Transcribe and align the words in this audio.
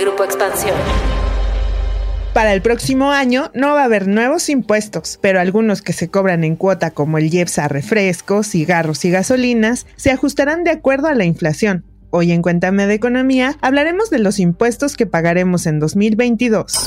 Grupo 0.00 0.24
Expansión. 0.24 0.74
Para 2.32 2.54
el 2.54 2.62
próximo 2.62 3.10
año 3.10 3.50
no 3.52 3.74
va 3.74 3.82
a 3.82 3.84
haber 3.84 4.08
nuevos 4.08 4.48
impuestos, 4.48 5.18
pero 5.20 5.40
algunos 5.40 5.82
que 5.82 5.92
se 5.92 6.08
cobran 6.08 6.42
en 6.42 6.56
cuota 6.56 6.90
como 6.92 7.18
el 7.18 7.32
IEPS 7.32 7.58
a 7.58 7.68
refrescos, 7.68 8.46
cigarros 8.46 9.04
y 9.04 9.10
gasolinas 9.10 9.86
se 9.96 10.10
ajustarán 10.10 10.64
de 10.64 10.70
acuerdo 10.70 11.08
a 11.08 11.14
la 11.14 11.26
inflación. 11.26 11.84
Hoy 12.08 12.32
en 12.32 12.40
Cuéntame 12.40 12.86
de 12.86 12.94
Economía 12.94 13.56
hablaremos 13.60 14.08
de 14.08 14.20
los 14.20 14.38
impuestos 14.38 14.96
que 14.96 15.04
pagaremos 15.04 15.66
en 15.66 15.80
2022. 15.80 16.78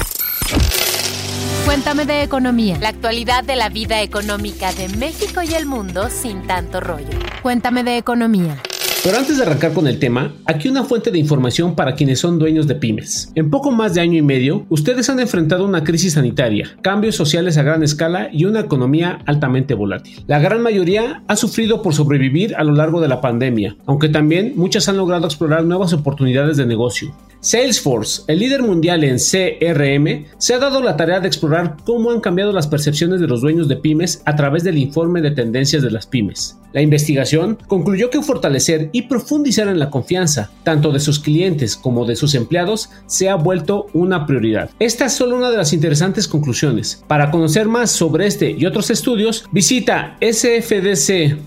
Cuéntame 1.66 2.06
de 2.06 2.24
Economía, 2.24 2.78
la 2.80 2.90
actualidad 2.90 3.44
de 3.44 3.56
la 3.56 3.70
vida 3.70 4.02
económica 4.02 4.74
de 4.74 4.90
México 4.90 5.44
y 5.44 5.54
el 5.54 5.68
mundo 5.68 6.10
sin 6.10 6.48
tanto 6.48 6.80
rollo. 6.80 7.20
Cuéntame 7.44 7.84
de 7.84 7.98
Economía. 7.98 8.62
Pero 9.04 9.18
antes 9.18 9.36
de 9.36 9.44
arrancar 9.44 9.74
con 9.74 9.86
el 9.88 10.00
tema, 10.00 10.32
aquí 10.46 10.70
una 10.70 10.86
fuente 10.86 11.12
de 11.12 11.20
información 11.20 11.76
para 11.76 11.94
quienes 11.94 12.20
son 12.20 12.40
dueños 12.40 12.68
de 12.68 12.76
pymes. 12.76 13.34
En 13.36 13.50
poco 13.50 13.70
más 13.70 13.94
de 13.94 14.00
año 14.00 14.18
y 14.18 14.22
medio, 14.22 14.66
ustedes 14.70 15.10
han 15.10 15.20
enfrentado 15.20 15.66
una 15.66 15.84
crisis 15.84 16.14
sanitaria, 16.14 16.78
cambios 16.82 17.18
sociales 17.18 17.58
a 17.58 17.64
gran 17.64 17.84
escala 17.84 18.30
y 18.32 18.46
una 18.46 18.62
economía 18.62 19.20
altamente 19.26 19.74
volátil. 19.74 20.24
La 20.28 20.40
gran 20.40 20.62
mayoría 20.62 21.22
ha 21.28 21.36
sufrido 21.36 21.82
por 21.82 21.94
sobrevivir 21.94 22.56
a 22.56 22.64
lo 22.64 22.72
largo 22.72 23.02
de 23.02 23.10
la 23.10 23.20
pandemia, 23.20 23.76
aunque 23.88 24.08
también 24.08 24.54
muchas 24.56 24.88
han 24.88 24.96
logrado 24.96 25.26
explorar 25.26 25.66
nuevas 25.66 25.92
oportunidades 25.92 26.56
de 26.56 26.66
negocio. 26.66 27.14
Salesforce, 27.44 28.22
el 28.28 28.40
líder 28.40 28.64
mundial 28.64 29.04
en 29.04 29.18
CRM, 29.18 30.28
se 30.38 30.54
ha 30.54 30.60
dado 30.60 30.82
la 30.82 30.96
tarea 30.96 31.20
de 31.20 31.28
explorar 31.28 31.76
cómo 31.84 32.10
han 32.10 32.22
cambiado 32.22 32.54
las 32.54 32.68
percepciones 32.68 33.20
de 33.20 33.28
los 33.28 33.42
dueños 33.42 33.68
de 33.68 33.76
pymes 33.76 34.22
a 34.24 34.38
través 34.38 34.64
del 34.64 34.78
informe 34.78 35.20
de 35.20 35.32
tendencias 35.32 35.84
de 35.84 35.92
las 35.92 36.08
pymes. 36.08 36.58
La 36.72 36.82
investigación 36.82 37.58
concluyó 37.68 38.10
que 38.10 38.22
fortalecer 38.22 38.90
y 38.94 39.02
profundizar 39.04 39.68
en 39.68 39.78
la 39.78 39.90
confianza, 39.90 40.52
tanto 40.64 40.94
de 40.94 41.02
sus 41.02 41.20
clientes 41.20 41.76
como 41.76 42.06
de 42.06 42.16
sus 42.16 42.34
empleados, 42.34 42.90
se 43.08 43.28
ha 43.28 43.36
vuelto 43.36 43.88
una 43.92 44.26
prioridad. 44.26 44.70
Esta 44.80 45.08
es 45.08 45.14
solo 45.14 45.36
una 45.36 45.52
de 45.52 45.58
las 45.58 45.74
interesantes 45.74 46.30
conclusiones. 46.30 47.04
Para 47.10 47.30
conocer 47.30 47.68
más 47.68 47.92
sobre 47.92 48.26
este 48.26 48.52
y 48.52 48.66
otros 48.66 48.90
estudios, 48.90 49.44
visita 49.52 50.16
sfdc.co 50.22 51.44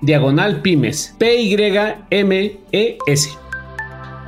diagonal 0.00 0.62
pymes, 0.62 1.16
p 1.18 1.42
y 1.42 1.56
m 2.10 2.60
e 2.70 2.98
s 3.08 3.30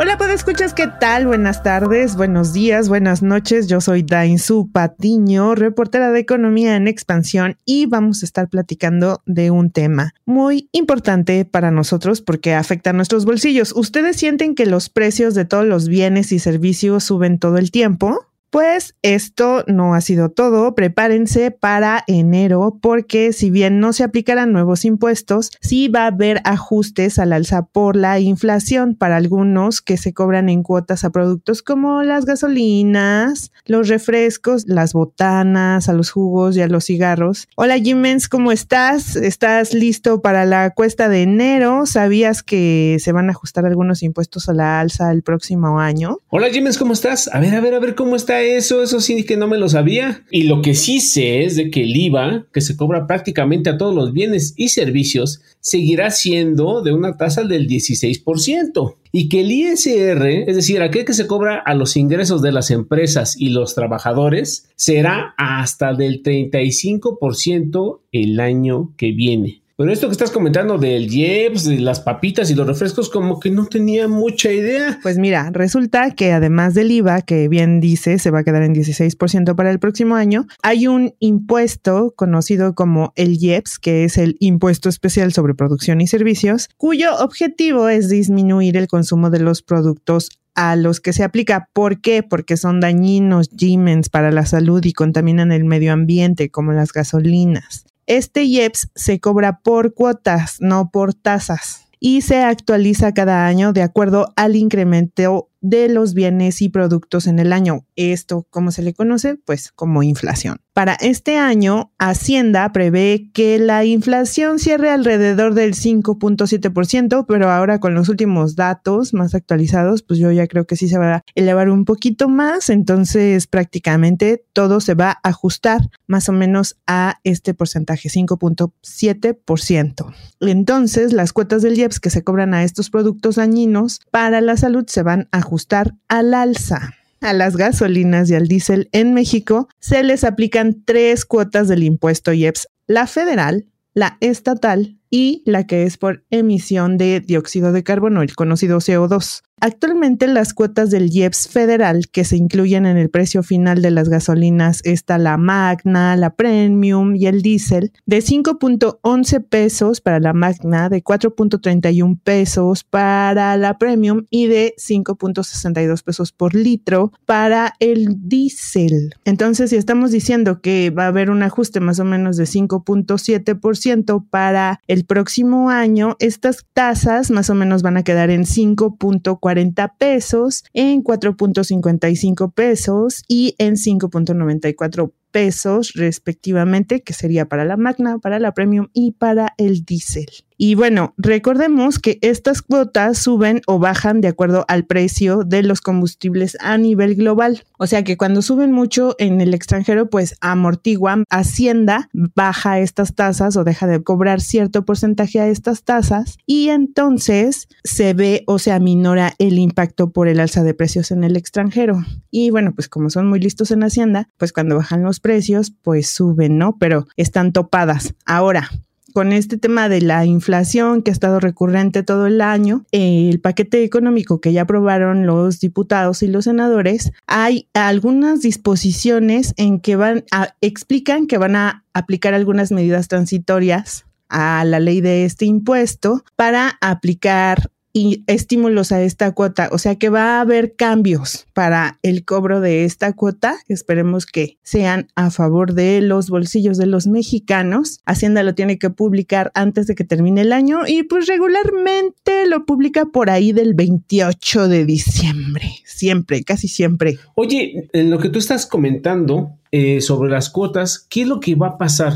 Hola, 0.00 0.16
pues 0.16 0.30
escuchas, 0.30 0.74
¿qué 0.74 0.86
tal? 0.86 1.26
Buenas 1.26 1.64
tardes, 1.64 2.14
buenos 2.14 2.52
días, 2.52 2.88
buenas 2.88 3.20
noches. 3.20 3.66
Yo 3.66 3.80
soy 3.80 4.04
Dainzu 4.04 4.70
Patiño, 4.70 5.56
reportera 5.56 6.12
de 6.12 6.20
Economía 6.20 6.76
en 6.76 6.86
Expansión 6.86 7.56
y 7.64 7.86
vamos 7.86 8.22
a 8.22 8.26
estar 8.26 8.48
platicando 8.48 9.22
de 9.26 9.50
un 9.50 9.72
tema 9.72 10.14
muy 10.24 10.68
importante 10.70 11.44
para 11.44 11.72
nosotros 11.72 12.22
porque 12.22 12.54
afecta 12.54 12.90
a 12.90 12.92
nuestros 12.92 13.24
bolsillos. 13.24 13.72
¿Ustedes 13.74 14.16
sienten 14.16 14.54
que 14.54 14.66
los 14.66 14.88
precios 14.88 15.34
de 15.34 15.44
todos 15.44 15.66
los 15.66 15.88
bienes 15.88 16.30
y 16.30 16.38
servicios 16.38 17.02
suben 17.02 17.40
todo 17.40 17.58
el 17.58 17.72
tiempo? 17.72 18.27
Pues 18.50 18.94
esto 19.02 19.62
no 19.66 19.94
ha 19.94 20.00
sido 20.00 20.30
todo. 20.30 20.74
Prepárense 20.74 21.50
para 21.50 22.02
enero 22.06 22.78
porque 22.80 23.34
si 23.34 23.50
bien 23.50 23.78
no 23.78 23.92
se 23.92 24.04
aplicarán 24.04 24.52
nuevos 24.52 24.86
impuestos, 24.86 25.50
sí 25.60 25.88
va 25.88 26.04
a 26.04 26.06
haber 26.06 26.40
ajustes 26.44 27.18
al 27.18 27.34
alza 27.34 27.66
por 27.66 27.94
la 27.94 28.20
inflación 28.20 28.94
para 28.94 29.16
algunos 29.16 29.82
que 29.82 29.98
se 29.98 30.14
cobran 30.14 30.48
en 30.48 30.62
cuotas 30.62 31.04
a 31.04 31.10
productos 31.10 31.62
como 31.62 32.02
las 32.02 32.24
gasolinas, 32.24 33.52
los 33.66 33.88
refrescos, 33.88 34.64
las 34.66 34.94
botanas, 34.94 35.90
a 35.90 35.92
los 35.92 36.10
jugos 36.10 36.56
y 36.56 36.62
a 36.62 36.68
los 36.68 36.86
cigarros. 36.86 37.48
Hola 37.56 37.78
Jimens, 37.78 38.28
¿cómo 38.28 38.50
estás? 38.50 39.14
¿Estás 39.16 39.74
listo 39.74 40.22
para 40.22 40.46
la 40.46 40.70
cuesta 40.70 41.10
de 41.10 41.22
enero? 41.22 41.84
¿Sabías 41.84 42.42
que 42.42 42.96
se 42.98 43.12
van 43.12 43.28
a 43.28 43.32
ajustar 43.32 43.66
algunos 43.66 44.02
impuestos 44.02 44.48
a 44.48 44.54
la 44.54 44.80
alza 44.80 45.12
el 45.12 45.22
próximo 45.22 45.80
año? 45.80 46.20
Hola 46.28 46.48
Jimens, 46.48 46.78
¿cómo 46.78 46.94
estás? 46.94 47.28
A 47.32 47.40
ver, 47.40 47.54
a 47.54 47.60
ver, 47.60 47.74
a 47.74 47.78
ver 47.78 47.94
cómo 47.94 48.16
eso, 48.42 48.82
eso 48.82 49.00
sí 49.00 49.24
que 49.24 49.36
no 49.36 49.48
me 49.48 49.58
lo 49.58 49.68
sabía. 49.68 50.24
Y 50.30 50.44
lo 50.44 50.62
que 50.62 50.74
sí 50.74 51.00
sé 51.00 51.44
es 51.44 51.56
de 51.56 51.70
que 51.70 51.82
el 51.82 51.96
IVA, 51.96 52.46
que 52.52 52.60
se 52.60 52.76
cobra 52.76 53.06
prácticamente 53.06 53.70
a 53.70 53.78
todos 53.78 53.94
los 53.94 54.12
bienes 54.12 54.54
y 54.56 54.68
servicios, 54.68 55.40
seguirá 55.60 56.10
siendo 56.10 56.82
de 56.82 56.92
una 56.92 57.16
tasa 57.16 57.44
del 57.44 57.68
16%. 57.68 58.96
Y 59.12 59.28
que 59.28 59.40
el 59.40 59.52
ISR, 59.52 60.26
es 60.46 60.56
decir, 60.56 60.82
aquel 60.82 61.04
que 61.04 61.14
se 61.14 61.26
cobra 61.26 61.58
a 61.58 61.74
los 61.74 61.96
ingresos 61.96 62.42
de 62.42 62.52
las 62.52 62.70
empresas 62.70 63.40
y 63.40 63.50
los 63.50 63.74
trabajadores, 63.74 64.68
será 64.76 65.34
hasta 65.36 65.94
del 65.94 66.22
35% 66.22 68.00
el 68.12 68.40
año 68.40 68.94
que 68.96 69.12
viene. 69.12 69.62
Pero 69.80 69.92
esto 69.92 70.08
que 70.08 70.12
estás 70.12 70.32
comentando 70.32 70.76
del 70.76 71.08
Jeps, 71.08 71.62
de 71.62 71.78
las 71.78 72.00
papitas 72.00 72.50
y 72.50 72.54
los 72.56 72.66
refrescos, 72.66 73.08
como 73.08 73.38
que 73.38 73.48
no 73.48 73.66
tenía 73.66 74.08
mucha 74.08 74.50
idea. 74.50 74.98
Pues 75.04 75.18
mira, 75.18 75.50
resulta 75.52 76.10
que 76.16 76.32
además 76.32 76.74
del 76.74 76.90
IVA, 76.90 77.22
que 77.22 77.46
bien 77.46 77.78
dice 77.78 78.18
se 78.18 78.32
va 78.32 78.40
a 78.40 78.42
quedar 78.42 78.64
en 78.64 78.74
16% 78.74 79.54
para 79.54 79.70
el 79.70 79.78
próximo 79.78 80.16
año, 80.16 80.48
hay 80.64 80.88
un 80.88 81.14
impuesto 81.20 82.12
conocido 82.16 82.74
como 82.74 83.12
el 83.14 83.38
Jeps, 83.38 83.78
que 83.78 84.02
es 84.02 84.18
el 84.18 84.34
impuesto 84.40 84.88
especial 84.88 85.32
sobre 85.32 85.54
producción 85.54 86.00
y 86.00 86.08
servicios, 86.08 86.70
cuyo 86.76 87.14
objetivo 87.16 87.88
es 87.88 88.08
disminuir 88.08 88.76
el 88.76 88.88
consumo 88.88 89.30
de 89.30 89.38
los 89.38 89.62
productos 89.62 90.30
a 90.56 90.74
los 90.74 91.00
que 91.00 91.12
se 91.12 91.22
aplica. 91.22 91.68
¿Por 91.72 92.00
qué? 92.00 92.24
Porque 92.24 92.56
son 92.56 92.80
dañinos, 92.80 93.48
Gimens 93.56 94.08
para 94.08 94.32
la 94.32 94.44
salud 94.44 94.84
y 94.84 94.92
contaminan 94.92 95.52
el 95.52 95.64
medio 95.64 95.92
ambiente, 95.92 96.50
como 96.50 96.72
las 96.72 96.92
gasolinas. 96.92 97.84
Este 98.08 98.44
IEPS 98.44 98.88
se 98.94 99.20
cobra 99.20 99.60
por 99.60 99.92
cuotas, 99.92 100.56
no 100.60 100.90
por 100.90 101.12
tasas, 101.12 101.88
y 102.00 102.22
se 102.22 102.42
actualiza 102.42 103.12
cada 103.12 103.46
año 103.46 103.74
de 103.74 103.82
acuerdo 103.82 104.32
al 104.34 104.56
incremento 104.56 105.50
de 105.60 105.88
los 105.88 106.14
bienes 106.14 106.62
y 106.62 106.68
productos 106.68 107.26
en 107.26 107.38
el 107.38 107.52
año. 107.52 107.86
Esto, 107.96 108.46
¿cómo 108.50 108.70
se 108.70 108.82
le 108.82 108.94
conoce? 108.94 109.36
Pues 109.36 109.72
como 109.72 110.02
inflación. 110.02 110.60
Para 110.78 110.94
este 110.94 111.36
año, 111.36 111.90
Hacienda 111.98 112.72
prevé 112.72 113.32
que 113.34 113.58
la 113.58 113.84
inflación 113.84 114.60
cierre 114.60 114.90
alrededor 114.90 115.54
del 115.54 115.74
5.7%, 115.74 117.24
pero 117.26 117.50
ahora 117.50 117.80
con 117.80 117.94
los 117.94 118.08
últimos 118.08 118.54
datos 118.54 119.12
más 119.12 119.34
actualizados, 119.34 120.04
pues 120.04 120.20
yo 120.20 120.30
ya 120.30 120.46
creo 120.46 120.68
que 120.68 120.76
sí 120.76 120.86
se 120.86 120.96
va 120.96 121.16
a 121.16 121.24
elevar 121.34 121.68
un 121.68 121.84
poquito 121.84 122.28
más, 122.28 122.70
entonces 122.70 123.48
prácticamente 123.48 124.44
todo 124.52 124.80
se 124.80 124.94
va 124.94 125.10
a 125.10 125.18
ajustar 125.30 125.80
más 126.06 126.28
o 126.28 126.32
menos 126.32 126.76
a 126.86 127.16
este 127.24 127.54
porcentaje, 127.54 128.08
5.7%. 128.08 130.14
Entonces, 130.38 131.12
las 131.12 131.32
cuotas 131.32 131.62
del 131.62 131.76
IEPS 131.76 131.98
que 131.98 132.10
se 132.10 132.22
cobran 132.22 132.54
a 132.54 132.62
estos 132.62 132.90
productos 132.90 133.34
dañinos 133.34 133.98
para 134.12 134.40
la 134.40 134.56
salud 134.56 134.84
se 134.86 135.02
van 135.02 135.28
a 135.32 135.42
ajustar 135.48 135.94
al 136.08 136.34
alza. 136.34 136.94
A 137.20 137.32
las 137.32 137.56
gasolinas 137.56 138.30
y 138.30 138.34
al 138.34 138.46
diésel 138.46 138.88
en 138.92 139.14
México 139.14 139.68
se 139.80 140.04
les 140.04 140.22
aplican 140.22 140.84
tres 140.84 141.24
cuotas 141.24 141.66
del 141.66 141.82
impuesto 141.82 142.32
IEPS, 142.32 142.68
la 142.86 143.06
federal, 143.06 143.66
la 143.94 144.18
estatal 144.20 144.97
y 145.10 145.42
la 145.44 145.66
que 145.66 145.84
es 145.84 145.96
por 145.96 146.24
emisión 146.30 146.98
de 146.98 147.20
dióxido 147.20 147.72
de 147.72 147.82
carbono, 147.82 148.22
el 148.22 148.34
conocido 148.34 148.78
CO2. 148.78 149.42
Actualmente 149.60 150.28
las 150.28 150.54
cuotas 150.54 150.90
del 150.90 151.10
IEPS 151.10 151.48
federal 151.48 152.08
que 152.12 152.24
se 152.24 152.36
incluyen 152.36 152.86
en 152.86 152.96
el 152.96 153.10
precio 153.10 153.42
final 153.42 153.82
de 153.82 153.90
las 153.90 154.08
gasolinas 154.08 154.80
está 154.84 155.18
la 155.18 155.36
Magna, 155.36 156.14
la 156.16 156.36
Premium 156.36 157.16
y 157.16 157.26
el 157.26 157.42
diésel 157.42 157.92
de 158.06 158.18
5.11 158.18 159.44
pesos 159.48 160.00
para 160.00 160.20
la 160.20 160.32
Magna, 160.32 160.88
de 160.88 161.02
4.31 161.02 162.20
pesos 162.22 162.84
para 162.84 163.56
la 163.56 163.78
Premium 163.78 164.26
y 164.30 164.46
de 164.46 164.74
5.62 164.78 166.04
pesos 166.04 166.30
por 166.30 166.54
litro 166.54 167.12
para 167.26 167.74
el 167.80 168.28
diésel. 168.28 169.14
Entonces, 169.24 169.70
si 169.70 169.76
estamos 169.76 170.12
diciendo 170.12 170.60
que 170.60 170.90
va 170.90 171.04
a 171.04 171.08
haber 171.08 171.30
un 171.30 171.42
ajuste 171.42 171.80
más 171.80 171.98
o 171.98 172.04
menos 172.04 172.36
de 172.36 172.44
5.7% 172.44 174.24
para 174.30 174.80
el 174.86 174.97
próximo 175.04 175.70
año, 175.70 176.16
estas 176.18 176.66
tasas 176.72 177.30
más 177.30 177.50
o 177.50 177.54
menos 177.54 177.82
van 177.82 177.96
a 177.96 178.02
quedar 178.02 178.30
en 178.30 178.44
5.40 178.44 179.38
40 179.40 179.94
pesos, 179.98 180.64
en 180.72 181.02
4.55 181.02 182.52
pesos 182.52 183.24
y 183.28 183.54
en 183.58 183.74
5.94 183.74 185.12
pesos 185.30 185.92
respectivamente, 185.94 187.02
que 187.02 187.12
sería 187.12 187.46
para 187.46 187.64
la 187.64 187.76
Magna, 187.76 188.18
para 188.18 188.38
la 188.38 188.52
Premium 188.52 188.88
y 188.92 189.12
para 189.12 189.54
el 189.58 189.84
Diesel. 189.84 190.47
Y 190.60 190.74
bueno, 190.74 191.14
recordemos 191.16 192.00
que 192.00 192.18
estas 192.20 192.62
cuotas 192.62 193.16
suben 193.16 193.62
o 193.68 193.78
bajan 193.78 194.20
de 194.20 194.26
acuerdo 194.26 194.64
al 194.66 194.84
precio 194.86 195.44
de 195.44 195.62
los 195.62 195.80
combustibles 195.80 196.56
a 196.60 196.76
nivel 196.76 197.14
global. 197.14 197.62
O 197.78 197.86
sea 197.86 198.02
que 198.02 198.16
cuando 198.16 198.42
suben 198.42 198.72
mucho 198.72 199.14
en 199.20 199.40
el 199.40 199.54
extranjero, 199.54 200.10
pues 200.10 200.34
amortiguan, 200.40 201.22
Hacienda 201.30 202.10
baja 202.12 202.80
estas 202.80 203.14
tasas 203.14 203.56
o 203.56 203.62
deja 203.62 203.86
de 203.86 204.02
cobrar 204.02 204.40
cierto 204.40 204.84
porcentaje 204.84 205.38
a 205.38 205.46
estas 205.46 205.84
tasas 205.84 206.38
y 206.44 206.70
entonces 206.70 207.68
se 207.84 208.12
ve 208.12 208.42
o 208.46 208.58
se 208.58 208.72
aminora 208.72 209.34
el 209.38 209.58
impacto 209.60 210.10
por 210.10 210.26
el 210.26 210.40
alza 210.40 210.64
de 210.64 210.74
precios 210.74 211.12
en 211.12 211.22
el 211.22 211.36
extranjero. 211.36 212.04
Y 212.32 212.50
bueno, 212.50 212.74
pues 212.74 212.88
como 212.88 213.10
son 213.10 213.28
muy 213.28 213.38
listos 213.38 213.70
en 213.70 213.84
Hacienda, 213.84 214.28
pues 214.36 214.52
cuando 214.52 214.74
bajan 214.76 215.04
los 215.04 215.20
precios, 215.20 215.72
pues 215.82 216.10
suben, 216.10 216.58
¿no? 216.58 216.76
Pero 216.78 217.06
están 217.16 217.52
topadas. 217.52 218.14
Ahora, 218.26 218.68
con 219.14 219.32
este 219.32 219.58
tema 219.58 219.88
de 219.88 220.00
la 220.00 220.24
inflación 220.24 221.02
que 221.02 221.10
ha 221.10 221.12
estado 221.12 221.40
recurrente 221.40 222.02
todo 222.02 222.26
el 222.26 222.40
año, 222.40 222.84
el 222.92 223.40
paquete 223.40 223.82
económico 223.84 224.40
que 224.40 224.52
ya 224.52 224.62
aprobaron 224.62 225.26
los 225.26 225.60
diputados 225.60 226.22
y 226.22 226.28
los 226.28 226.44
senadores, 226.44 227.12
hay 227.26 227.68
algunas 227.74 228.40
disposiciones 228.40 229.54
en 229.56 229.80
que 229.80 229.96
van 229.96 230.24
a, 230.30 230.54
explican 230.60 231.26
que 231.26 231.38
van 231.38 231.56
a 231.56 231.84
aplicar 231.92 232.34
algunas 232.34 232.70
medidas 232.72 233.08
transitorias 233.08 234.04
a 234.28 234.64
la 234.64 234.80
ley 234.80 235.00
de 235.00 235.24
este 235.24 235.46
impuesto 235.46 236.22
para 236.36 236.78
aplicar 236.80 237.70
y 237.92 238.22
estímulos 238.26 238.92
a 238.92 239.02
esta 239.02 239.32
cuota. 239.32 239.68
O 239.72 239.78
sea 239.78 239.96
que 239.96 240.08
va 240.08 240.38
a 240.38 240.40
haber 240.40 240.74
cambios 240.74 241.46
para 241.52 241.98
el 242.02 242.24
cobro 242.24 242.60
de 242.60 242.84
esta 242.84 243.12
cuota. 243.12 243.56
Esperemos 243.68 244.26
que 244.26 244.58
sean 244.62 245.08
a 245.14 245.30
favor 245.30 245.74
de 245.74 246.00
los 246.00 246.30
bolsillos 246.30 246.78
de 246.78 246.86
los 246.86 247.06
mexicanos. 247.06 248.00
Hacienda 248.04 248.42
lo 248.42 248.54
tiene 248.54 248.78
que 248.78 248.90
publicar 248.90 249.50
antes 249.54 249.86
de 249.86 249.94
que 249.94 250.04
termine 250.04 250.42
el 250.42 250.52
año 250.52 250.86
y 250.86 251.02
pues 251.02 251.26
regularmente 251.26 252.46
lo 252.46 252.64
publica 252.64 253.06
por 253.06 253.30
ahí 253.30 253.52
del 253.52 253.74
28 253.74 254.68
de 254.68 254.84
diciembre. 254.84 255.70
Siempre, 255.84 256.44
casi 256.44 256.68
siempre. 256.68 257.18
Oye, 257.34 257.88
en 257.92 258.10
lo 258.10 258.18
que 258.18 258.28
tú 258.28 258.38
estás 258.38 258.66
comentando 258.66 259.52
eh, 259.72 260.00
sobre 260.00 260.30
las 260.30 260.50
cuotas, 260.50 261.06
¿qué 261.08 261.22
es 261.22 261.28
lo 261.28 261.40
que 261.40 261.54
va 261.54 261.68
a 261.68 261.78
pasar? 261.78 262.12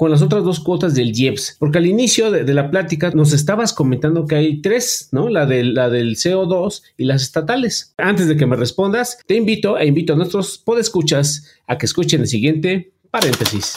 Con 0.00 0.10
las 0.10 0.22
otras 0.22 0.42
dos 0.44 0.60
cuotas 0.60 0.94
del 0.94 1.12
IEPS, 1.14 1.56
porque 1.58 1.76
al 1.76 1.84
inicio 1.84 2.30
de, 2.30 2.54
la 2.54 2.70
plática 2.70 3.10
nos 3.10 3.34
estabas 3.34 3.74
comentando 3.74 4.26
que 4.26 4.34
hay 4.34 4.62
tres, 4.62 5.10
¿no? 5.12 5.28
La, 5.28 5.44
de, 5.44 5.62
la 5.62 5.90
del 5.90 6.16
CO2 6.16 6.82
y 6.96 7.04
las 7.04 7.20
estatales. 7.20 7.92
Antes 7.98 8.26
de 8.26 8.38
que 8.38 8.46
me 8.46 8.56
respondas, 8.56 9.18
te 9.26 9.34
invito 9.34 9.76
e 9.76 9.84
invito 9.84 10.14
a 10.14 10.16
nuestros 10.16 10.56
podescuchas 10.56 11.44
a 11.66 11.76
que 11.76 11.84
escuchen 11.84 12.22
el 12.22 12.28
siguiente 12.28 12.94
paréntesis. 13.10 13.76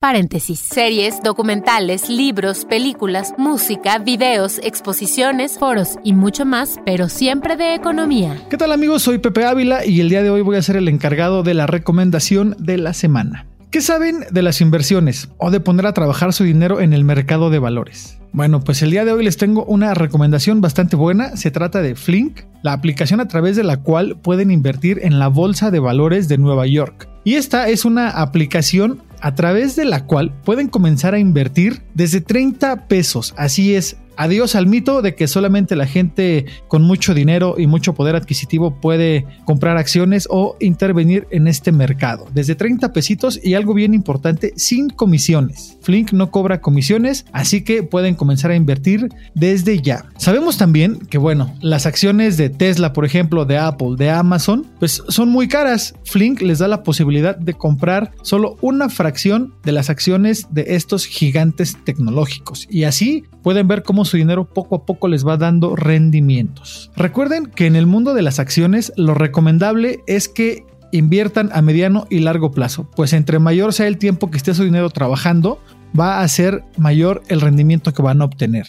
Paréntesis. 0.00 0.60
Series, 0.60 1.24
documentales, 1.24 2.08
libros, 2.08 2.64
películas, 2.64 3.34
música, 3.36 3.98
videos, 3.98 4.60
exposiciones, 4.62 5.58
foros 5.58 5.98
y 6.04 6.12
mucho 6.12 6.46
más, 6.46 6.78
pero 6.86 7.08
siempre 7.08 7.56
de 7.56 7.74
economía. 7.74 8.46
¿Qué 8.48 8.58
tal 8.58 8.70
amigos? 8.70 9.02
Soy 9.02 9.18
Pepe 9.18 9.44
Ávila 9.44 9.84
y 9.84 10.00
el 10.00 10.08
día 10.08 10.22
de 10.22 10.30
hoy 10.30 10.42
voy 10.42 10.56
a 10.56 10.62
ser 10.62 10.76
el 10.76 10.86
encargado 10.86 11.42
de 11.42 11.54
la 11.54 11.66
recomendación 11.66 12.54
de 12.60 12.78
la 12.78 12.94
semana. 12.94 13.47
¿Qué 13.70 13.82
saben 13.82 14.24
de 14.30 14.40
las 14.40 14.62
inversiones 14.62 15.28
o 15.36 15.50
de 15.50 15.60
poner 15.60 15.84
a 15.86 15.92
trabajar 15.92 16.32
su 16.32 16.42
dinero 16.42 16.80
en 16.80 16.94
el 16.94 17.04
mercado 17.04 17.50
de 17.50 17.58
valores? 17.58 18.18
Bueno, 18.32 18.60
pues 18.60 18.80
el 18.80 18.90
día 18.90 19.04
de 19.04 19.12
hoy 19.12 19.22
les 19.22 19.36
tengo 19.36 19.62
una 19.66 19.92
recomendación 19.92 20.62
bastante 20.62 20.96
buena. 20.96 21.36
Se 21.36 21.50
trata 21.50 21.82
de 21.82 21.94
Flink, 21.94 22.40
la 22.62 22.72
aplicación 22.72 23.20
a 23.20 23.28
través 23.28 23.56
de 23.56 23.64
la 23.64 23.76
cual 23.78 24.16
pueden 24.22 24.50
invertir 24.50 25.00
en 25.02 25.18
la 25.18 25.28
Bolsa 25.28 25.70
de 25.70 25.80
Valores 25.80 26.28
de 26.28 26.38
Nueva 26.38 26.66
York. 26.66 27.10
Y 27.24 27.34
esta 27.34 27.68
es 27.68 27.84
una 27.84 28.08
aplicación 28.08 29.02
a 29.20 29.34
través 29.34 29.76
de 29.76 29.84
la 29.84 30.06
cual 30.06 30.32
pueden 30.44 30.68
comenzar 30.68 31.12
a 31.12 31.18
invertir 31.18 31.82
desde 31.92 32.22
30 32.22 32.88
pesos. 32.88 33.34
Así 33.36 33.74
es, 33.74 33.98
Adiós 34.18 34.56
al 34.56 34.66
mito 34.66 35.00
de 35.00 35.14
que 35.14 35.28
solamente 35.28 35.76
la 35.76 35.86
gente 35.86 36.44
con 36.66 36.82
mucho 36.82 37.14
dinero 37.14 37.54
y 37.56 37.68
mucho 37.68 37.94
poder 37.94 38.16
adquisitivo 38.16 38.80
puede 38.80 39.24
comprar 39.44 39.76
acciones 39.76 40.26
o 40.28 40.56
intervenir 40.58 41.28
en 41.30 41.46
este 41.46 41.70
mercado. 41.70 42.26
Desde 42.34 42.56
30 42.56 42.92
pesitos 42.92 43.38
y 43.40 43.54
algo 43.54 43.74
bien 43.74 43.94
importante, 43.94 44.52
sin 44.56 44.90
comisiones. 44.90 45.78
Flink 45.82 46.12
no 46.12 46.32
cobra 46.32 46.60
comisiones, 46.60 47.26
así 47.30 47.62
que 47.62 47.84
pueden 47.84 48.16
comenzar 48.16 48.50
a 48.50 48.56
invertir 48.56 49.08
desde 49.36 49.80
ya. 49.80 50.04
Sabemos 50.16 50.58
también 50.58 50.98
que, 50.98 51.18
bueno, 51.18 51.54
las 51.60 51.86
acciones 51.86 52.36
de 52.36 52.50
Tesla, 52.50 52.92
por 52.92 53.04
ejemplo, 53.04 53.44
de 53.44 53.58
Apple, 53.58 53.94
de 53.96 54.10
Amazon, 54.10 54.66
pues 54.80 55.00
son 55.08 55.28
muy 55.28 55.46
caras. 55.46 55.94
Flink 56.04 56.42
les 56.42 56.58
da 56.58 56.66
la 56.66 56.82
posibilidad 56.82 57.36
de 57.36 57.54
comprar 57.54 58.10
solo 58.22 58.56
una 58.62 58.88
fracción 58.88 59.54
de 59.62 59.70
las 59.70 59.90
acciones 59.90 60.48
de 60.50 60.64
estos 60.74 61.06
gigantes 61.06 61.76
tecnológicos. 61.84 62.66
Y 62.68 62.82
así 62.82 63.22
pueden 63.44 63.68
ver 63.68 63.84
cómo 63.84 64.04
su 64.08 64.16
dinero 64.16 64.44
poco 64.44 64.76
a 64.76 64.84
poco 64.84 65.06
les 65.06 65.26
va 65.26 65.36
dando 65.36 65.76
rendimientos. 65.76 66.90
Recuerden 66.96 67.46
que 67.46 67.66
en 67.66 67.76
el 67.76 67.86
mundo 67.86 68.14
de 68.14 68.22
las 68.22 68.40
acciones 68.40 68.92
lo 68.96 69.14
recomendable 69.14 70.00
es 70.06 70.28
que 70.28 70.64
inviertan 70.90 71.50
a 71.52 71.62
mediano 71.62 72.06
y 72.10 72.20
largo 72.20 72.50
plazo, 72.50 72.90
pues 72.96 73.12
entre 73.12 73.38
mayor 73.38 73.72
sea 73.72 73.86
el 73.86 73.98
tiempo 73.98 74.30
que 74.30 74.38
esté 74.38 74.54
su 74.54 74.64
dinero 74.64 74.90
trabajando, 74.90 75.60
va 75.98 76.20
a 76.20 76.28
ser 76.28 76.64
mayor 76.76 77.22
el 77.28 77.40
rendimiento 77.40 77.92
que 77.92 78.02
van 78.02 78.22
a 78.22 78.24
obtener. 78.24 78.66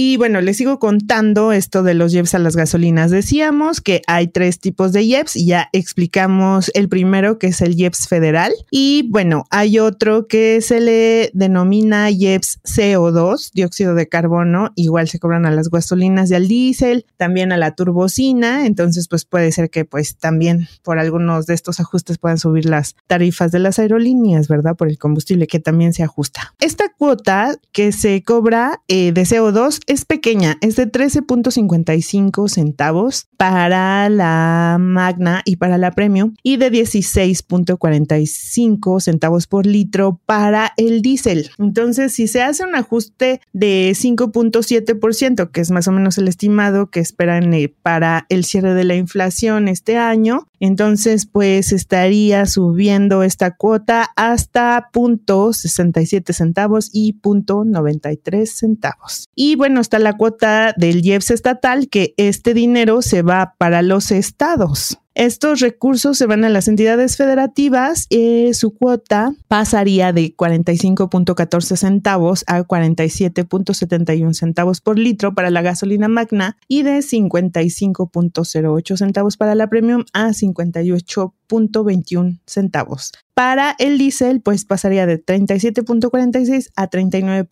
Y 0.00 0.16
bueno, 0.16 0.40
les 0.40 0.56
sigo 0.56 0.78
contando 0.78 1.50
esto 1.50 1.82
de 1.82 1.94
los 1.94 2.14
IEPS 2.14 2.34
a 2.34 2.38
las 2.38 2.54
gasolinas. 2.54 3.10
Decíamos 3.10 3.80
que 3.80 4.02
hay 4.06 4.28
tres 4.28 4.60
tipos 4.60 4.92
de 4.92 5.02
IEPS 5.02 5.34
ya 5.44 5.68
explicamos 5.72 6.70
el 6.74 6.88
primero 6.88 7.40
que 7.40 7.48
es 7.48 7.60
el 7.62 7.74
IEPS 7.74 8.06
federal 8.06 8.52
y 8.70 9.08
bueno, 9.10 9.42
hay 9.50 9.80
otro 9.80 10.28
que 10.28 10.60
se 10.60 10.78
le 10.78 11.32
denomina 11.34 12.12
IEPS 12.12 12.60
CO2, 12.62 13.50
dióxido 13.54 13.96
de 13.96 14.08
carbono, 14.08 14.70
igual 14.76 15.08
se 15.08 15.18
cobran 15.18 15.46
a 15.46 15.50
las 15.50 15.68
gasolinas 15.68 16.30
y 16.30 16.36
al 16.36 16.46
diésel, 16.46 17.04
también 17.16 17.50
a 17.50 17.56
la 17.56 17.74
turbocina, 17.74 18.66
entonces 18.66 19.08
pues 19.08 19.24
puede 19.24 19.50
ser 19.50 19.68
que 19.68 19.84
pues 19.84 20.16
también 20.16 20.68
por 20.84 21.00
algunos 21.00 21.46
de 21.46 21.54
estos 21.54 21.80
ajustes 21.80 22.18
puedan 22.18 22.38
subir 22.38 22.66
las 22.66 22.94
tarifas 23.08 23.50
de 23.50 23.58
las 23.58 23.80
aerolíneas, 23.80 24.46
¿verdad? 24.46 24.76
Por 24.76 24.90
el 24.90 24.96
combustible 24.96 25.48
que 25.48 25.58
también 25.58 25.92
se 25.92 26.04
ajusta. 26.04 26.54
Esta 26.60 26.84
cuota 26.96 27.56
que 27.72 27.90
se 27.90 28.22
cobra 28.22 28.80
eh, 28.86 29.10
de 29.10 29.22
CO2 29.22 29.80
es 29.88 30.04
pequeña, 30.04 30.56
es 30.60 30.76
de 30.76 30.88
13.55 30.90 32.48
centavos 32.48 33.26
para 33.36 34.08
la 34.10 34.76
Magna 34.78 35.42
y 35.44 35.56
para 35.56 35.78
la 35.78 35.90
Premium 35.92 36.34
y 36.42 36.56
de 36.58 36.70
16.45 36.70 39.00
centavos 39.00 39.46
por 39.46 39.64
litro 39.66 40.20
para 40.26 40.74
el 40.76 41.00
diésel. 41.02 41.50
Entonces, 41.58 42.12
si 42.12 42.28
se 42.28 42.42
hace 42.42 42.64
un 42.64 42.76
ajuste 42.76 43.40
de 43.52 43.92
5.7%, 43.96 45.50
que 45.50 45.62
es 45.62 45.70
más 45.70 45.88
o 45.88 45.92
menos 45.92 46.18
el 46.18 46.28
estimado 46.28 46.90
que 46.90 47.00
esperan 47.00 47.54
eh, 47.54 47.74
para 47.82 48.26
el 48.28 48.44
cierre 48.44 48.74
de 48.74 48.84
la 48.84 48.94
inflación 48.94 49.68
este 49.68 49.96
año, 49.96 50.46
entonces 50.60 51.26
pues 51.26 51.72
estaría 51.72 52.46
subiendo 52.46 53.22
esta 53.22 53.56
cuota 53.56 54.10
hasta 54.16 54.90
.67 54.92 56.32
centavos 56.32 56.90
y 56.92 57.18
.93 57.20 58.46
centavos. 58.46 59.28
Y 59.34 59.56
bueno, 59.56 59.80
está 59.80 59.98
la 59.98 60.16
cuota 60.16 60.74
del 60.76 61.04
IEPS 61.04 61.30
estatal, 61.30 61.88
que 61.88 62.14
este 62.16 62.54
dinero 62.54 63.02
se 63.02 63.22
va 63.22 63.54
para 63.58 63.82
los 63.82 64.10
estados. 64.10 64.98
Estos 65.18 65.58
recursos 65.58 66.16
se 66.16 66.26
van 66.26 66.44
a 66.44 66.48
las 66.48 66.68
entidades 66.68 67.16
federativas 67.16 68.06
y 68.08 68.54
su 68.54 68.72
cuota 68.72 69.34
pasaría 69.48 70.12
de 70.12 70.36
45.14 70.36 71.74
centavos 71.74 72.44
a 72.46 72.60
47.71 72.60 74.32
centavos 74.34 74.80
por 74.80 74.96
litro 74.96 75.34
para 75.34 75.50
la 75.50 75.60
gasolina 75.60 76.06
magna 76.06 76.56
y 76.68 76.84
de 76.84 76.98
55.08 76.98 78.96
centavos 78.96 79.36
para 79.36 79.56
la 79.56 79.68
premium 79.68 80.04
a 80.12 80.28
58.21 80.28 82.38
centavos. 82.46 83.10
Para 83.34 83.74
el 83.80 83.98
diésel, 83.98 84.40
pues 84.40 84.64
pasaría 84.64 85.04
de 85.06 85.20
37.46 85.20 86.70
a 86.76 86.86
39. 86.86 87.48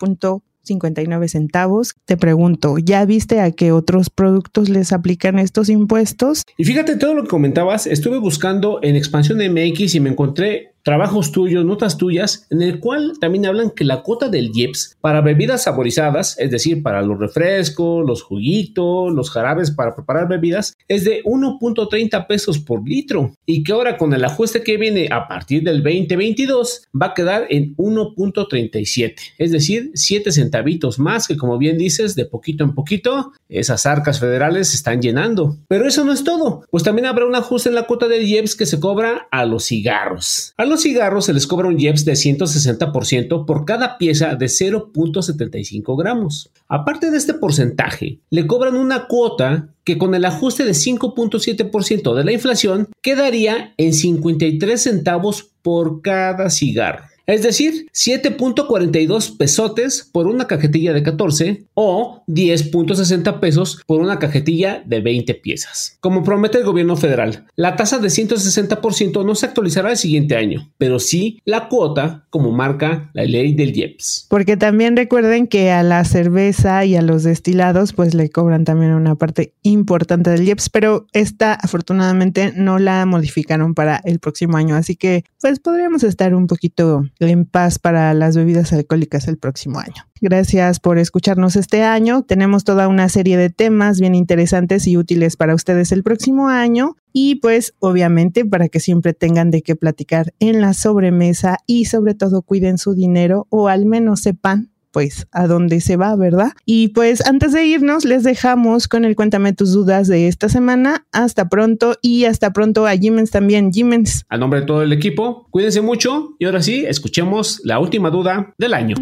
59 0.67 1.27
centavos. 1.27 1.95
Te 2.05 2.17
pregunto, 2.17 2.77
¿ya 2.77 3.05
viste 3.05 3.41
a 3.41 3.51
qué 3.51 3.71
otros 3.71 4.09
productos 4.09 4.69
les 4.69 4.91
aplican 4.91 5.39
estos 5.39 5.69
impuestos? 5.69 6.43
Y 6.57 6.65
fíjate 6.65 6.97
todo 6.97 7.13
lo 7.13 7.23
que 7.23 7.29
comentabas, 7.29 7.87
estuve 7.87 8.19
buscando 8.19 8.79
en 8.83 8.95
Expansión 8.95 9.39
MX 9.39 9.95
y 9.95 9.99
me 9.99 10.09
encontré 10.09 10.73
trabajos 10.87 11.33
tuyos, 11.33 11.65
notas 11.65 11.97
tuyas, 11.97 12.47
en 12.49 12.61
el 12.61 12.79
cual 12.79 13.15
también 13.19 13.45
hablan 13.45 13.71
que 13.71 13.83
la 13.83 14.03
cuota 14.03 14.29
del 14.29 14.51
IEPS 14.55 14.95
para 15.01 15.19
bebidas 15.19 15.63
saborizadas, 15.63 16.39
es 16.39 16.49
decir, 16.49 16.81
para 16.81 17.01
los 17.01 17.19
refrescos, 17.19 18.07
los 18.07 18.23
juguitos, 18.23 19.11
los 19.11 19.29
jarabes 19.29 19.71
para 19.71 19.93
preparar 19.93 20.29
bebidas, 20.29 20.77
es 20.87 21.03
de 21.03 21.21
1.30 21.25 22.25
pesos 22.25 22.59
por 22.59 22.87
litro 22.87 23.33
y 23.45 23.63
que 23.63 23.73
ahora 23.73 23.97
con 23.97 24.13
el 24.13 24.23
ajuste 24.23 24.63
que 24.63 24.77
viene 24.77 25.09
a 25.11 25.27
partir 25.27 25.61
del 25.61 25.83
2022 25.83 26.83
va 26.95 27.07
a 27.07 27.13
quedar 27.13 27.47
en 27.49 27.75
1.37, 27.75 29.15
es 29.39 29.51
decir, 29.51 29.91
7 29.93 30.31
centavitos 30.31 30.99
más 30.99 31.27
que 31.27 31.35
como 31.35 31.57
bien 31.57 31.77
dices, 31.77 32.15
de 32.15 32.23
poquito 32.23 32.63
en 32.63 32.73
poquito, 32.73 33.33
esas 33.49 33.85
arcas 33.85 34.21
federales 34.21 34.69
se 34.69 34.77
están 34.77 35.01
llenando. 35.01 35.57
Pero 35.67 35.85
eso 35.85 36.05
no 36.05 36.13
es 36.13 36.23
todo, 36.23 36.63
pues 36.71 36.83
también 36.83 37.07
habrá 37.07 37.25
un 37.25 37.35
ajuste 37.35 37.67
en 37.67 37.75
la 37.75 37.87
cuota 37.87 38.07
del 38.07 38.25
IEPS 38.25 38.55
que 38.55 38.65
se 38.65 38.79
cobra 38.79 39.27
a 39.31 39.43
los 39.43 39.65
cigarros. 39.65 40.53
A 40.55 40.63
los 40.63 40.76
cigarros 40.81 41.25
se 41.25 41.33
les 41.33 41.47
cobra 41.47 41.67
un 41.67 41.79
IEPS 41.79 42.05
de 42.05 42.13
160% 42.13 43.45
por 43.45 43.65
cada 43.65 43.97
pieza 43.97 44.35
de 44.35 44.45
0.75 44.45 45.97
gramos. 45.97 46.51
Aparte 46.67 47.11
de 47.11 47.17
este 47.17 47.33
porcentaje, 47.33 48.19
le 48.29 48.47
cobran 48.47 48.75
una 48.75 49.07
cuota 49.07 49.73
que 49.83 49.97
con 49.97 50.15
el 50.15 50.25
ajuste 50.25 50.65
de 50.65 50.71
5.7% 50.71 52.13
de 52.13 52.23
la 52.23 52.31
inflación 52.31 52.89
quedaría 53.01 53.73
en 53.77 53.93
53 53.93 54.81
centavos 54.81 55.51
por 55.61 56.01
cada 56.01 56.49
cigarro. 56.49 57.05
Es 57.27 57.43
decir, 57.43 57.87
7.42 57.93 59.35
pesotes 59.35 60.09
por 60.13 60.27
una 60.27 60.47
cajetilla 60.47 60.93
de 60.93 61.03
14 61.03 61.65
o 61.73 62.23
10.60 62.27 63.41
pesos 63.41 63.81
por 63.85 63.99
una 63.99 64.17
cajetilla 64.17 64.81
de 64.85 65.01
20 65.01 65.33
piezas. 65.35 65.97
Como 65.99 66.23
promete 66.23 66.59
el 66.59 66.63
gobierno 66.63 66.95
federal, 66.95 67.45
la 67.57 67.75
tasa 67.75 67.99
de 67.99 68.07
160% 68.07 69.25
no 69.25 69.35
se 69.35 69.45
actualizará 69.45 69.91
el 69.91 69.97
siguiente 69.97 70.37
año, 70.37 70.71
pero 70.77 70.99
sí 70.99 71.41
la 71.43 71.67
cuota 71.67 72.25
como 72.29 72.53
marca 72.53 73.11
la 73.13 73.25
ley 73.25 73.53
del 73.53 73.77
IEPS. 73.77 74.27
Porque 74.29 74.55
también 74.55 74.95
recuerden 74.95 75.47
que 75.47 75.71
a 75.71 75.83
la 75.83 76.05
cerveza 76.05 76.85
y 76.85 76.95
a 76.95 77.01
los 77.01 77.23
destilados 77.23 77.91
pues 77.91 78.13
le 78.13 78.29
cobran 78.29 78.63
también 78.63 78.93
una 78.93 79.15
parte 79.15 79.53
importante 79.63 80.29
del 80.29 80.47
IEPS, 80.47 80.69
pero 80.69 81.07
esta 81.11 81.53
afortunadamente 81.53 82.53
no 82.55 82.79
la 82.79 83.05
modificaron 83.05 83.73
para 83.73 83.97
el 84.05 84.19
próximo 84.19 84.55
año, 84.55 84.75
así 84.75 84.95
que 84.95 85.25
pues 85.41 85.59
podríamos 85.59 86.03
estar 86.03 86.33
un 86.33 86.47
poquito 86.47 87.03
en 87.19 87.45
paz 87.45 87.79
para 87.79 88.13
las 88.13 88.35
bebidas 88.35 88.73
alcohólicas 88.73 89.27
el 89.27 89.37
próximo 89.37 89.79
año. 89.79 90.03
Gracias 90.21 90.79
por 90.79 90.97
escucharnos 90.97 91.55
este 91.55 91.83
año. 91.83 92.23
Tenemos 92.23 92.63
toda 92.63 92.87
una 92.87 93.09
serie 93.09 93.37
de 93.37 93.49
temas 93.49 93.99
bien 93.99 94.15
interesantes 94.15 94.87
y 94.87 94.97
útiles 94.97 95.35
para 95.35 95.55
ustedes 95.55 95.91
el 95.91 96.03
próximo 96.03 96.49
año. 96.49 96.95
Y 97.13 97.35
pues 97.35 97.73
obviamente 97.79 98.45
para 98.45 98.69
que 98.69 98.79
siempre 98.79 99.13
tengan 99.13 99.51
de 99.51 99.61
qué 99.61 99.75
platicar 99.75 100.33
en 100.39 100.61
la 100.61 100.73
sobremesa 100.73 101.57
y 101.65 101.85
sobre 101.85 102.13
todo 102.13 102.41
cuiden 102.41 102.77
su 102.77 102.93
dinero 102.93 103.47
o 103.49 103.67
al 103.67 103.85
menos 103.85 104.21
sepan 104.21 104.69
pues 104.91 105.27
a 105.31 105.47
dónde 105.47 105.81
se 105.81 105.97
va, 105.97 106.15
¿verdad? 106.15 106.51
Y 106.65 106.89
pues 106.89 107.25
antes 107.25 107.51
de 107.53 107.65
irnos, 107.65 108.05
les 108.05 108.23
dejamos 108.23 108.87
con 108.87 109.05
el 109.05 109.15
cuéntame 109.15 109.53
tus 109.53 109.73
dudas 109.73 110.07
de 110.07 110.27
esta 110.27 110.49
semana. 110.49 111.05
Hasta 111.11 111.49
pronto 111.49 111.95
y 112.01 112.25
hasta 112.25 112.53
pronto 112.53 112.87
a 112.87 112.91
Jimens 112.91 113.31
también. 113.31 113.71
Jimens. 113.71 114.25
A 114.29 114.37
nombre 114.37 114.61
de 114.61 114.65
todo 114.65 114.81
el 114.81 114.93
equipo, 114.93 115.47
cuídense 115.51 115.81
mucho 115.81 116.35
y 116.39 116.45
ahora 116.45 116.61
sí, 116.61 116.85
escuchemos 116.85 117.61
la 117.63 117.79
última 117.79 118.09
duda 118.09 118.53
del 118.57 118.73
año. 118.73 118.95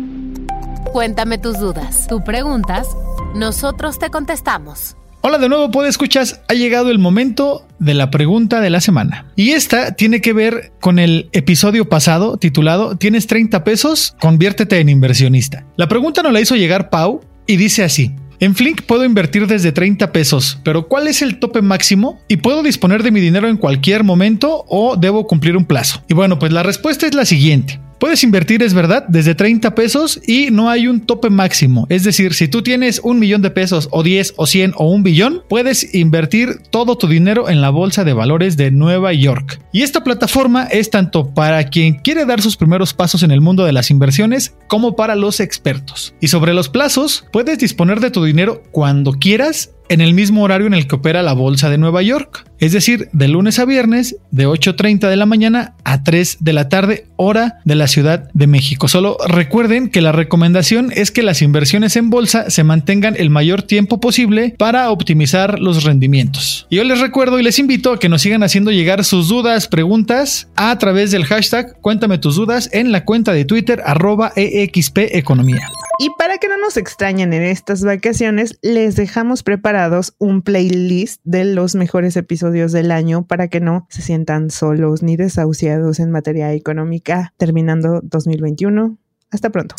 Cuéntame 0.91 1.37
tus 1.37 1.59
dudas. 1.59 2.07
Tú 2.07 2.23
preguntas, 2.23 2.87
nosotros 3.35 3.99
te 3.99 4.09
contestamos. 4.09 4.95
Hola 5.27 5.39
de 5.39 5.49
nuevo, 5.49 5.71
¿puedes 5.71 5.89
escuchar? 5.89 6.27
Ha 6.47 6.53
llegado 6.53 6.91
el 6.91 6.99
momento 6.99 7.65
de 7.79 7.95
la 7.95 8.11
pregunta 8.11 8.61
de 8.61 8.69
la 8.69 8.79
semana. 8.79 9.25
Y 9.35 9.53
esta 9.53 9.95
tiene 9.95 10.21
que 10.21 10.33
ver 10.33 10.71
con 10.79 10.99
el 10.99 11.29
episodio 11.31 11.89
pasado 11.89 12.37
titulado 12.37 12.95
¿Tienes 12.95 13.25
30 13.25 13.63
pesos? 13.63 14.15
Conviértete 14.21 14.79
en 14.79 14.87
inversionista. 14.87 15.65
La 15.77 15.87
pregunta 15.87 16.21
nos 16.21 16.31
la 16.31 16.41
hizo 16.41 16.55
llegar 16.55 16.91
Pau 16.91 17.21
y 17.47 17.55
dice 17.55 17.83
así. 17.83 18.13
En 18.39 18.53
Flink 18.53 18.83
puedo 18.83 19.03
invertir 19.03 19.47
desde 19.47 19.71
30 19.71 20.11
pesos, 20.11 20.59
pero 20.63 20.87
¿cuál 20.87 21.07
es 21.07 21.23
el 21.23 21.39
tope 21.39 21.63
máximo? 21.63 22.19
¿Y 22.27 22.37
puedo 22.37 22.61
disponer 22.61 23.01
de 23.01 23.09
mi 23.09 23.19
dinero 23.19 23.47
en 23.47 23.57
cualquier 23.57 24.03
momento 24.03 24.63
o 24.67 24.95
debo 24.95 25.25
cumplir 25.25 25.57
un 25.57 25.65
plazo? 25.65 26.03
Y 26.07 26.13
bueno, 26.13 26.37
pues 26.37 26.51
la 26.51 26.61
respuesta 26.61 27.07
es 27.07 27.15
la 27.15 27.25
siguiente. 27.25 27.79
Puedes 28.05 28.23
invertir, 28.23 28.61
es 28.61 28.75
verdad, 28.75 29.03
desde 29.07 29.33
30 29.33 29.73
pesos 29.73 30.21
y 30.27 30.51
no 30.51 30.69
hay 30.69 30.85
un 30.85 30.99
tope 30.99 31.31
máximo. 31.31 31.87
Es 31.89 32.03
decir, 32.03 32.35
si 32.35 32.47
tú 32.47 32.61
tienes 32.61 33.01
un 33.03 33.17
millón 33.17 33.41
de 33.41 33.49
pesos 33.49 33.89
o 33.89 34.03
10 34.03 34.35
o 34.37 34.45
100 34.45 34.73
o 34.77 34.91
un 34.91 35.01
billón, 35.01 35.41
puedes 35.49 35.95
invertir 35.95 36.59
todo 36.69 36.99
tu 36.99 37.07
dinero 37.07 37.49
en 37.49 37.61
la 37.61 37.71
Bolsa 37.71 38.03
de 38.03 38.13
Valores 38.13 38.57
de 38.57 38.69
Nueva 38.69 39.11
York. 39.11 39.59
Y 39.73 39.81
esta 39.81 40.03
plataforma 40.03 40.65
es 40.65 40.91
tanto 40.91 41.33
para 41.33 41.63
quien 41.63 41.95
quiere 41.95 42.25
dar 42.25 42.43
sus 42.43 42.57
primeros 42.57 42.93
pasos 42.93 43.23
en 43.23 43.31
el 43.31 43.41
mundo 43.41 43.65
de 43.65 43.73
las 43.73 43.89
inversiones 43.89 44.55
como 44.67 44.95
para 44.95 45.15
los 45.15 45.39
expertos. 45.39 46.13
Y 46.21 46.27
sobre 46.27 46.53
los 46.53 46.69
plazos, 46.69 47.25
puedes 47.31 47.57
disponer 47.57 48.01
de 48.01 48.11
tu 48.11 48.23
dinero 48.23 48.61
cuando 48.71 49.13
quieras 49.13 49.71
en 49.89 50.01
el 50.01 50.13
mismo 50.13 50.43
horario 50.43 50.67
en 50.67 50.73
el 50.73 50.87
que 50.87 50.95
opera 50.95 51.23
la 51.23 51.33
Bolsa 51.33 51.69
de 51.69 51.77
Nueva 51.77 52.01
York, 52.01 52.45
es 52.59 52.71
decir, 52.71 53.09
de 53.11 53.27
lunes 53.27 53.59
a 53.59 53.65
viernes, 53.65 54.17
de 54.31 54.47
8.30 54.47 55.09
de 55.09 55.15
la 55.15 55.25
mañana 55.25 55.73
a 55.83 56.03
3 56.03 56.37
de 56.39 56.53
la 56.53 56.69
tarde, 56.69 57.07
hora 57.17 57.59
de 57.65 57.75
la 57.75 57.87
Ciudad 57.87 58.29
de 58.33 58.47
México. 58.47 58.87
Solo 58.87 59.17
recuerden 59.27 59.89
que 59.89 60.01
la 60.01 60.11
recomendación 60.11 60.91
es 60.95 61.11
que 61.11 61.23
las 61.23 61.41
inversiones 61.41 61.95
en 61.95 62.09
bolsa 62.09 62.49
se 62.49 62.63
mantengan 62.63 63.15
el 63.17 63.29
mayor 63.29 63.61
tiempo 63.61 63.99
posible 63.99 64.55
para 64.57 64.89
optimizar 64.89 65.59
los 65.59 65.83
rendimientos. 65.83 66.67
Y 66.69 66.77
yo 66.77 66.83
les 66.83 66.99
recuerdo 66.99 67.39
y 67.39 67.43
les 67.43 67.59
invito 67.59 67.91
a 67.91 67.99
que 67.99 68.09
nos 68.09 68.21
sigan 68.21 68.43
haciendo 68.43 68.71
llegar 68.71 69.03
sus 69.03 69.27
dudas, 69.27 69.67
preguntas 69.67 70.47
a 70.55 70.77
través 70.77 71.11
del 71.11 71.25
hashtag 71.25 71.75
Cuéntame 71.81 72.17
tus 72.17 72.35
dudas 72.35 72.69
en 72.71 72.91
la 72.91 73.05
cuenta 73.05 73.33
de 73.33 73.45
Twitter 73.45 73.81
arroba 73.85 74.31
EXP 74.35 74.97
Economía. 75.11 75.69
Y 75.97 76.09
para 76.11 76.37
que 76.37 76.49
no 76.49 76.57
nos 76.57 76.75
extrañen 76.75 77.31
en 77.31 77.43
estas 77.43 77.83
vacaciones, 77.83 78.59
les 78.61 78.95
dejamos 78.95 79.43
preparados 79.43 80.13
un 80.17 80.41
playlist 80.41 81.21
de 81.23 81.45
los 81.45 81.75
mejores 81.75 82.17
episodios 82.17 82.73
del 82.73 82.91
año 82.91 83.25
para 83.25 83.47
que 83.47 83.61
no 83.61 83.87
se 83.89 84.01
sientan 84.01 84.51
solos 84.51 85.03
ni 85.03 85.15
desahuciados 85.15 85.99
en 85.99 86.11
materia 86.11 86.51
económica 86.53 87.33
terminando 87.37 88.01
2021. 88.03 88.97
Hasta 89.31 89.49
pronto. 89.49 89.75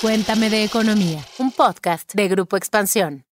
Cuéntame 0.00 0.50
de 0.50 0.64
economía, 0.64 1.24
un 1.38 1.50
podcast 1.50 2.12
de 2.14 2.28
Grupo 2.28 2.56
Expansión. 2.56 3.24